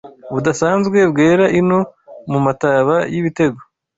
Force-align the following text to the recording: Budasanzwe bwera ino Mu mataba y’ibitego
Budasanzwe 0.33 0.99
bwera 1.11 1.45
ino 1.59 1.79
Mu 2.31 2.39
mataba 2.45 2.95
y’ibitego 3.13 3.59